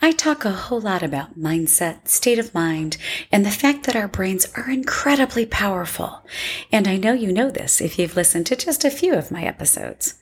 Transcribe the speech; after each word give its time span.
I 0.00 0.12
talk 0.12 0.44
a 0.44 0.50
whole 0.50 0.80
lot 0.80 1.02
about 1.02 1.38
mindset, 1.38 2.08
state 2.08 2.38
of 2.38 2.54
mind, 2.54 2.96
and 3.30 3.46
the 3.46 3.50
fact 3.50 3.84
that 3.84 3.94
our 3.94 4.08
brains 4.08 4.46
are 4.56 4.68
incredibly 4.68 5.46
powerful. 5.46 6.26
And 6.72 6.88
I 6.88 6.96
know 6.96 7.12
you 7.12 7.32
know 7.32 7.50
this 7.50 7.80
if 7.80 7.98
you've 7.98 8.16
listened 8.16 8.46
to 8.46 8.56
just 8.56 8.84
a 8.84 8.90
few 8.90 9.14
of 9.14 9.30
my 9.30 9.44
episodes. 9.44 10.14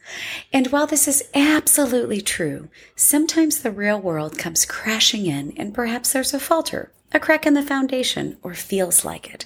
And 0.53 0.67
while 0.69 0.87
this 0.87 1.09
is 1.09 1.29
absolutely 1.35 2.21
true, 2.21 2.69
sometimes 2.95 3.61
the 3.61 3.71
real 3.71 4.01
world 4.01 4.37
comes 4.37 4.67
crashing 4.67 5.27
in 5.27 5.53
and 5.57 5.75
perhaps 5.75 6.13
there's 6.13 6.35
a 6.35 6.41
falter 6.41 6.93
a 7.13 7.19
crack 7.19 7.45
in 7.45 7.55
the 7.55 7.63
foundation, 7.63 8.39
or 8.43 8.55
feels 8.55 9.05
like 9.05 9.33
it. 9.35 9.45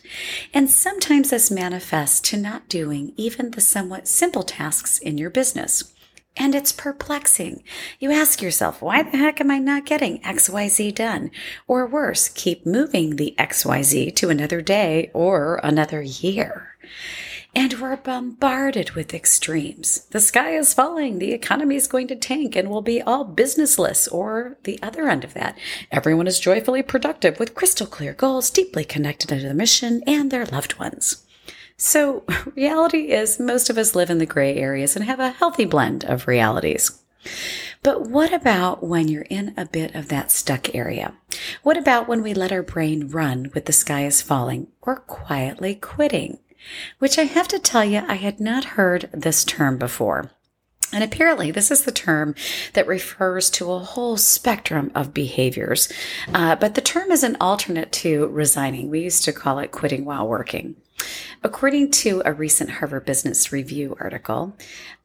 And 0.52 0.70
sometimes 0.70 1.30
this 1.30 1.50
manifests 1.50 2.20
to 2.28 2.36
not 2.36 2.68
doing 2.68 3.14
even 3.16 3.52
the 3.52 3.62
somewhat 3.62 4.06
simple 4.06 4.42
tasks 4.42 4.98
in 4.98 5.16
your 5.16 5.30
business. 5.30 5.93
And 6.36 6.54
it's 6.54 6.72
perplexing. 6.72 7.62
You 8.00 8.10
ask 8.10 8.42
yourself, 8.42 8.82
why 8.82 9.02
the 9.02 9.16
heck 9.16 9.40
am 9.40 9.50
I 9.50 9.58
not 9.58 9.86
getting 9.86 10.20
XYZ 10.22 10.94
done? 10.94 11.30
Or 11.68 11.86
worse, 11.86 12.28
keep 12.28 12.66
moving 12.66 13.16
the 13.16 13.34
XYZ 13.38 14.16
to 14.16 14.30
another 14.30 14.60
day 14.60 15.10
or 15.14 15.60
another 15.62 16.02
year. 16.02 16.76
And 17.56 17.74
we're 17.74 17.96
bombarded 17.96 18.92
with 18.92 19.14
extremes. 19.14 20.06
The 20.10 20.20
sky 20.20 20.56
is 20.56 20.74
falling, 20.74 21.20
the 21.20 21.32
economy 21.32 21.76
is 21.76 21.86
going 21.86 22.08
to 22.08 22.16
tank, 22.16 22.56
and 22.56 22.68
we'll 22.68 22.82
be 22.82 23.00
all 23.00 23.22
businessless. 23.22 24.08
Or 24.08 24.56
the 24.64 24.80
other 24.82 25.08
end 25.08 25.22
of 25.22 25.34
that, 25.34 25.56
everyone 25.92 26.26
is 26.26 26.40
joyfully 26.40 26.82
productive 26.82 27.38
with 27.38 27.54
crystal 27.54 27.86
clear 27.86 28.12
goals, 28.12 28.50
deeply 28.50 28.84
connected 28.84 29.28
to 29.28 29.38
the 29.38 29.54
mission 29.54 30.02
and 30.04 30.32
their 30.32 30.46
loved 30.46 30.80
ones. 30.80 31.23
So, 31.76 32.24
reality 32.54 33.10
is 33.10 33.40
most 33.40 33.70
of 33.70 33.78
us 33.78 33.94
live 33.94 34.10
in 34.10 34.18
the 34.18 34.26
gray 34.26 34.56
areas 34.56 34.96
and 34.96 35.04
have 35.04 35.20
a 35.20 35.30
healthy 35.30 35.64
blend 35.64 36.04
of 36.04 36.28
realities. 36.28 37.02
But 37.82 38.08
what 38.08 38.32
about 38.32 38.82
when 38.82 39.08
you're 39.08 39.26
in 39.28 39.52
a 39.56 39.66
bit 39.66 39.94
of 39.94 40.08
that 40.08 40.30
stuck 40.30 40.74
area? 40.74 41.14
What 41.62 41.76
about 41.76 42.08
when 42.08 42.22
we 42.22 42.32
let 42.32 42.52
our 42.52 42.62
brain 42.62 43.08
run 43.08 43.50
with 43.54 43.66
the 43.66 43.72
sky 43.72 44.06
is 44.06 44.22
falling 44.22 44.68
or 44.80 44.96
quietly 44.96 45.74
quitting? 45.74 46.38
Which 46.98 47.18
I 47.18 47.24
have 47.24 47.48
to 47.48 47.58
tell 47.58 47.84
you, 47.84 48.02
I 48.08 48.14
had 48.14 48.40
not 48.40 48.64
heard 48.64 49.10
this 49.12 49.44
term 49.44 49.76
before. 49.76 50.30
And 50.94 51.02
apparently, 51.02 51.50
this 51.50 51.70
is 51.70 51.82
the 51.82 51.92
term 51.92 52.34
that 52.74 52.86
refers 52.86 53.50
to 53.50 53.72
a 53.72 53.80
whole 53.80 54.16
spectrum 54.16 54.92
of 54.94 55.12
behaviors. 55.12 55.92
Uh, 56.32 56.56
but 56.56 56.74
the 56.74 56.80
term 56.80 57.10
is 57.10 57.24
an 57.24 57.36
alternate 57.40 57.90
to 57.92 58.28
resigning. 58.28 58.90
We 58.90 59.00
used 59.00 59.24
to 59.24 59.32
call 59.32 59.58
it 59.58 59.72
quitting 59.72 60.04
while 60.04 60.26
working. 60.26 60.76
According 61.44 61.90
to 61.90 62.22
a 62.24 62.32
recent 62.32 62.70
Harvard 62.70 63.04
Business 63.04 63.52
Review 63.52 63.94
article, 64.00 64.56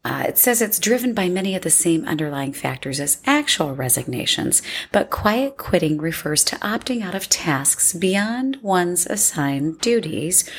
uh, 0.06 0.24
it 0.26 0.38
says 0.38 0.62
it's 0.62 0.80
driven 0.80 1.14
by 1.14 1.28
many 1.28 1.54
of 1.54 1.64
the 1.64 1.70
same 1.70 2.06
underlying 2.06 2.54
factors 2.54 3.02
as 3.02 3.22
actual 3.26 3.76
resignations, 3.76 4.62
but 4.94 5.10
quiet 5.10 5.58
quitting 5.58 5.98
refers 5.98 6.46
to 6.46 6.56
opting 6.60 7.04
out 7.04 7.14
of 7.14 7.28
tasks 7.28 7.92
beyond 7.92 8.56
one's 8.62 9.06
assigned 9.06 9.82
duties 9.82 10.50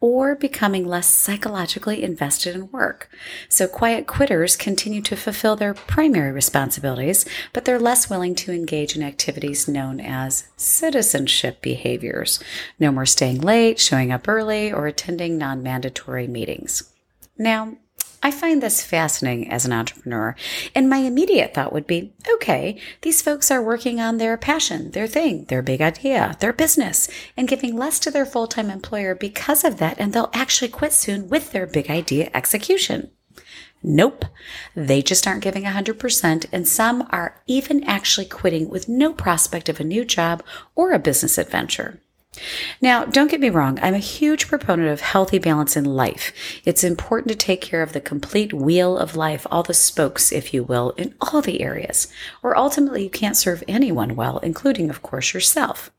or 0.00 0.36
becoming 0.36 0.86
less 0.86 1.08
psychologically 1.08 2.02
invested 2.02 2.54
in 2.54 2.70
work. 2.70 3.10
So 3.48 3.66
quiet 3.66 4.06
quitters 4.06 4.56
continue 4.56 5.02
to 5.02 5.16
fulfill 5.16 5.56
their 5.56 5.74
primary 5.74 6.30
responsibilities, 6.30 7.24
but 7.52 7.64
they're 7.64 7.80
less 7.80 8.08
willing 8.08 8.34
to 8.36 8.52
engage 8.52 8.94
in 8.94 9.02
activities 9.02 9.66
known 9.66 10.00
as 10.00 10.48
citizenship 10.56 11.60
behaviors. 11.60 12.38
No 12.78 12.92
more 12.92 13.06
staying 13.06 13.40
late, 13.40 13.80
showing 13.80 14.12
up 14.12 14.28
early, 14.28 14.72
or 14.72 14.86
attending 14.86 15.36
non 15.36 15.62
mandatory 15.62 16.28
meetings. 16.28 16.92
Now, 17.36 17.76
I 18.20 18.32
find 18.32 18.60
this 18.60 18.82
fascinating 18.82 19.50
as 19.50 19.64
an 19.64 19.72
entrepreneur. 19.72 20.34
And 20.74 20.88
my 20.88 20.98
immediate 20.98 21.54
thought 21.54 21.72
would 21.72 21.86
be 21.86 22.12
okay, 22.34 22.80
these 23.02 23.22
folks 23.22 23.50
are 23.50 23.62
working 23.62 24.00
on 24.00 24.18
their 24.18 24.36
passion, 24.36 24.90
their 24.90 25.06
thing, 25.06 25.44
their 25.44 25.62
big 25.62 25.80
idea, 25.80 26.36
their 26.40 26.52
business, 26.52 27.08
and 27.36 27.46
giving 27.46 27.76
less 27.76 28.00
to 28.00 28.10
their 28.10 28.26
full 28.26 28.48
time 28.48 28.70
employer 28.70 29.14
because 29.14 29.62
of 29.62 29.78
that. 29.78 29.98
And 30.00 30.12
they'll 30.12 30.30
actually 30.34 30.68
quit 30.68 30.92
soon 30.92 31.28
with 31.28 31.52
their 31.52 31.66
big 31.66 31.90
idea 31.90 32.30
execution. 32.34 33.10
Nope. 33.82 34.24
They 34.74 35.02
just 35.02 35.26
aren't 35.26 35.44
giving 35.44 35.62
100%, 35.62 36.46
and 36.50 36.66
some 36.66 37.06
are 37.10 37.40
even 37.46 37.84
actually 37.84 38.26
quitting 38.26 38.68
with 38.68 38.88
no 38.88 39.12
prospect 39.12 39.68
of 39.68 39.78
a 39.78 39.84
new 39.84 40.04
job 40.04 40.42
or 40.74 40.92
a 40.92 40.98
business 40.98 41.38
adventure. 41.38 42.00
Now, 42.80 43.04
don't 43.04 43.30
get 43.30 43.40
me 43.40 43.50
wrong, 43.50 43.78
I'm 43.80 43.94
a 43.94 43.98
huge 43.98 44.48
proponent 44.48 44.88
of 44.88 45.00
healthy 45.00 45.38
balance 45.38 45.76
in 45.76 45.84
life. 45.84 46.32
It's 46.64 46.84
important 46.84 47.28
to 47.28 47.36
take 47.36 47.60
care 47.60 47.82
of 47.82 47.92
the 47.92 48.00
complete 48.00 48.52
wheel 48.52 48.96
of 48.96 49.16
life, 49.16 49.46
all 49.50 49.62
the 49.62 49.74
spokes, 49.74 50.32
if 50.32 50.52
you 50.54 50.62
will, 50.62 50.90
in 50.90 51.14
all 51.20 51.42
the 51.42 51.60
areas, 51.60 52.08
or 52.42 52.56
ultimately 52.56 53.04
you 53.04 53.10
can't 53.10 53.36
serve 53.36 53.64
anyone 53.66 54.16
well, 54.16 54.38
including, 54.38 54.90
of 54.90 55.02
course, 55.02 55.34
yourself. 55.34 55.90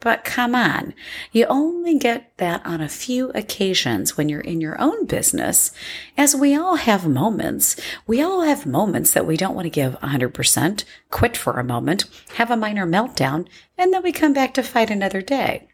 But 0.00 0.24
come 0.24 0.54
on, 0.54 0.94
you 1.30 1.44
only 1.44 1.98
get 1.98 2.32
that 2.38 2.64
on 2.64 2.80
a 2.80 2.88
few 2.88 3.28
occasions 3.34 4.16
when 4.16 4.30
you're 4.30 4.40
in 4.40 4.62
your 4.62 4.80
own 4.80 5.04
business, 5.04 5.72
as 6.16 6.34
we 6.34 6.56
all 6.56 6.76
have 6.76 7.06
moments. 7.06 7.78
We 8.06 8.22
all 8.22 8.40
have 8.40 8.64
moments 8.64 9.10
that 9.10 9.26
we 9.26 9.36
don't 9.36 9.54
want 9.54 9.66
to 9.66 9.70
give 9.70 10.00
100%, 10.00 10.84
quit 11.10 11.36
for 11.36 11.60
a 11.60 11.64
moment, 11.64 12.04
have 12.36 12.50
a 12.50 12.56
minor 12.56 12.86
meltdown, 12.86 13.46
and 13.76 13.92
then 13.92 14.02
we 14.02 14.10
come 14.10 14.32
back 14.32 14.54
to 14.54 14.62
fight 14.62 14.90
another 14.90 15.20
day. 15.20 15.68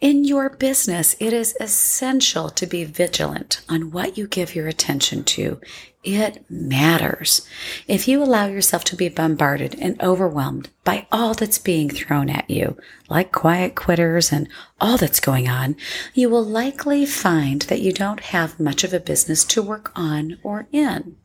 In 0.00 0.24
your 0.24 0.48
business, 0.48 1.16
it 1.18 1.32
is 1.32 1.56
essential 1.58 2.50
to 2.50 2.66
be 2.66 2.84
vigilant 2.84 3.62
on 3.68 3.90
what 3.90 4.16
you 4.16 4.28
give 4.28 4.54
your 4.54 4.68
attention 4.68 5.24
to. 5.24 5.60
It 6.04 6.48
matters. 6.48 7.44
If 7.88 8.06
you 8.06 8.22
allow 8.22 8.46
yourself 8.46 8.84
to 8.84 8.96
be 8.96 9.08
bombarded 9.08 9.74
and 9.80 10.00
overwhelmed 10.00 10.70
by 10.84 11.08
all 11.10 11.34
that's 11.34 11.58
being 11.58 11.90
thrown 11.90 12.30
at 12.30 12.48
you, 12.48 12.76
like 13.08 13.32
quiet 13.32 13.74
quitters 13.74 14.30
and 14.30 14.48
all 14.80 14.98
that's 14.98 15.18
going 15.18 15.48
on, 15.48 15.74
you 16.14 16.30
will 16.30 16.44
likely 16.44 17.04
find 17.04 17.62
that 17.62 17.82
you 17.82 17.92
don't 17.92 18.20
have 18.20 18.60
much 18.60 18.84
of 18.84 18.94
a 18.94 19.00
business 19.00 19.44
to 19.46 19.62
work 19.62 19.90
on 19.96 20.38
or 20.44 20.68
in. 20.70 21.16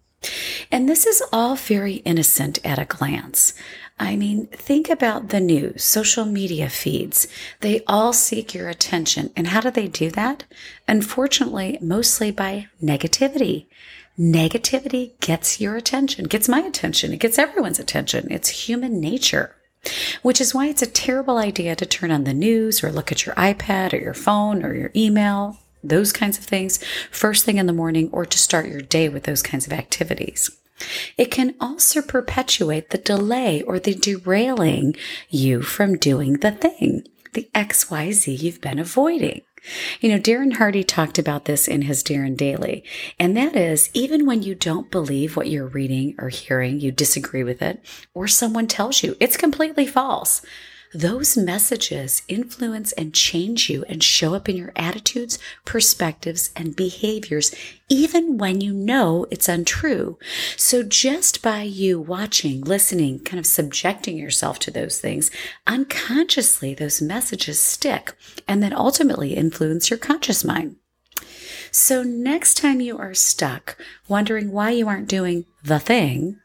And 0.72 0.88
this 0.88 1.06
is 1.06 1.24
all 1.32 1.56
very 1.56 1.96
innocent 1.96 2.60
at 2.66 2.80
a 2.80 2.86
glance. 2.86 3.54
I 4.00 4.16
mean, 4.16 4.48
think 4.48 4.90
about 4.90 5.30
the 5.30 5.40
news, 5.40 5.84
social 5.84 6.26
media 6.26 6.70
feeds. 6.70 7.28
They 7.62 7.84
all 7.86 8.12
seek 8.12 8.54
your 8.54 8.68
attention. 8.68 9.32
And 9.36 9.48
how 9.48 9.62
do 9.62 9.72
they 9.72 9.88
do 9.88 10.10
that? 10.12 10.46
Unfortunately, 10.88 11.78
mostly 11.82 12.32
by 12.32 12.68
negativity. 12.82 13.68
Negativity 14.18 15.20
gets 15.20 15.60
your 15.60 15.76
attention, 15.76 16.26
gets 16.26 16.48
my 16.48 16.60
attention, 16.60 17.14
it 17.14 17.20
gets 17.20 17.40
everyone's 17.40 17.80
attention. 17.80 18.28
It's 18.30 18.68
human 18.68 19.00
nature. 19.00 19.56
Which 20.22 20.40
is 20.40 20.54
why 20.54 20.68
it's 20.68 20.82
a 20.82 20.88
terrible 20.88 21.38
idea 21.38 21.76
to 21.76 21.86
turn 21.86 22.10
on 22.12 22.24
the 22.24 22.34
news 22.34 22.84
or 22.84 22.92
look 22.92 23.12
at 23.12 23.26
your 23.26 23.36
iPad 23.36 23.92
or 23.94 23.98
your 23.98 24.14
phone 24.14 24.64
or 24.64 24.74
your 24.74 24.92
email, 24.96 25.58
those 25.84 26.12
kinds 26.12 26.38
of 26.38 26.46
things, 26.46 26.84
first 27.12 27.46
thing 27.46 27.58
in 27.58 27.66
the 27.66 27.74
morning 27.74 28.10
or 28.12 28.26
to 28.26 28.38
start 28.38 28.68
your 28.68 28.82
day 28.82 29.10
with 29.10 29.24
those 29.24 29.42
kinds 29.42 29.66
of 29.68 29.74
activities. 29.74 30.50
It 31.18 31.32
can 31.32 31.56
also 31.60 32.02
perpetuate 32.02 32.90
the 32.90 32.98
delay 32.98 33.62
or 33.62 33.80
the 33.80 33.94
derailing 33.94 34.96
you 35.30 35.62
from 35.62 35.98
doing 35.98 36.34
the 36.34 36.52
thing, 36.52 37.04
the 37.34 37.50
XYZ 37.54 38.42
you've 38.42 38.62
been 38.62 38.80
avoiding. 38.80 39.42
You 40.02 40.10
know, 40.10 40.20
Darren 40.20 40.54
Hardy 40.54 40.84
talked 40.84 41.18
about 41.18 41.46
this 41.46 41.70
in 41.70 41.84
his 41.84 42.04
Darren 42.04 42.36
Daily, 42.36 42.84
and 43.18 43.38
that 43.38 43.56
is 43.56 43.90
even 43.94 44.26
when 44.26 44.42
you 44.42 44.56
don't 44.56 44.92
believe 44.92 45.38
what 45.38 45.50
you're 45.50 45.68
reading 45.68 46.16
or 46.20 46.28
hearing, 46.28 46.82
you 46.82 46.92
disagree 46.92 47.44
with 47.44 47.62
it, 47.62 47.84
or 48.14 48.28
someone 48.28 48.68
tells 48.68 49.04
you 49.04 49.16
it's 49.22 49.38
completely 49.38 49.88
false 49.88 50.42
those 50.94 51.36
messages 51.36 52.22
influence 52.28 52.92
and 52.94 53.14
change 53.14 53.70
you 53.70 53.84
and 53.90 54.04
show 54.04 54.36
up 54.36 54.48
in 54.48 54.56
your 54.56 54.72
attitudes, 54.76 55.40
perspectives, 55.66 56.52
and 56.56 56.76
behaviors, 56.76 57.54
even 57.90 58.38
when 58.38 58.62
you 58.62 58.74
know 58.74 59.26
it's 59.32 59.50
untrue. 59.50 60.18
So 60.56 60.84
just 60.84 61.42
by 61.42 61.64
you 61.64 62.00
watching, 62.00 62.62
listening, 62.62 63.20
kind 63.20 63.40
of 63.40 63.46
subjecting 63.46 64.18
yourself 64.18 64.60
to 64.60 64.72
those 64.72 65.00
things, 65.00 65.32
unconsciously 65.66 66.74
those 66.74 67.02
messages 67.02 67.60
stick 67.60 68.14
and 68.48 68.62
then 68.62 68.74
ultimately 68.74 69.34
influence 69.34 69.90
your 69.90 70.00
conscious 70.00 70.44
mind. 70.44 70.76
So 71.74 72.04
next 72.04 72.58
time 72.58 72.82
you 72.82 73.00
are 73.00 73.16
stuck 73.16 73.78
wondering 74.08 74.52
why 74.52 74.70
you 74.70 74.88
aren't 74.88 75.10
doing 75.10 75.46
the 75.64 75.80
thing, 75.80 76.40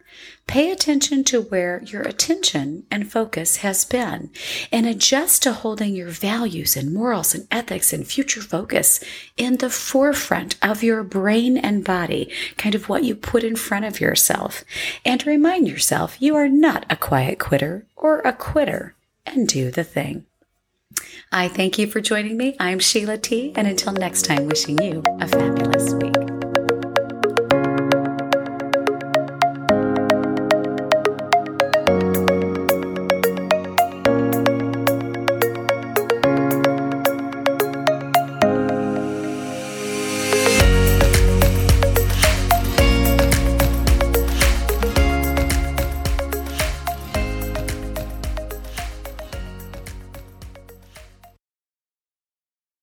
Pay 0.46 0.70
attention 0.70 1.24
to 1.24 1.42
where 1.42 1.82
your 1.84 2.00
attention 2.00 2.84
and 2.90 3.12
focus 3.12 3.56
has 3.56 3.84
been 3.84 4.30
and 4.72 4.86
adjust 4.86 5.42
to 5.42 5.52
holding 5.52 5.94
your 5.94 6.08
values 6.08 6.74
and 6.74 6.94
morals 6.94 7.34
and 7.34 7.46
ethics 7.50 7.92
and 7.92 8.06
future 8.06 8.40
focus 8.40 9.04
in 9.36 9.58
the 9.58 9.68
forefront 9.68 10.56
of 10.62 10.82
your 10.82 11.02
brain 11.02 11.58
and 11.58 11.84
body, 11.84 12.32
kind 12.56 12.74
of 12.74 12.88
what 12.88 13.04
you 13.04 13.14
put 13.14 13.44
in 13.44 13.56
front 13.56 13.84
of 13.84 14.00
yourself. 14.00 14.64
And 15.04 15.26
remind 15.26 15.68
yourself 15.68 16.16
you 16.18 16.34
are 16.34 16.48
not 16.48 16.86
a 16.88 16.96
quiet 16.96 17.38
quitter 17.38 17.84
or 17.94 18.20
a 18.20 18.32
quitter 18.32 18.94
and 19.26 19.46
do 19.46 19.70
the 19.70 19.84
thing. 19.84 20.24
I 21.30 21.48
thank 21.48 21.78
you 21.78 21.86
for 21.86 22.00
joining 22.00 22.36
me. 22.36 22.56
I'm 22.58 22.78
Sheila 22.78 23.18
T. 23.18 23.52
And 23.54 23.66
until 23.66 23.92
next 23.92 24.22
time, 24.24 24.46
wishing 24.46 24.80
you 24.82 25.02
a 25.20 25.28
fabulous 25.28 25.92
week. 25.94 26.37